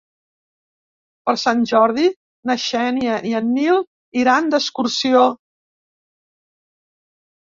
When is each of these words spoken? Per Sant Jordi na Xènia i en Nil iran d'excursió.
Per 1.29 1.33
Sant 1.41 1.59
Jordi 1.71 2.05
na 2.51 2.55
Xènia 2.63 3.17
i 3.31 3.33
en 3.39 3.51
Nil 3.57 3.77
iran 4.21 4.49
d'excursió. 4.55 5.21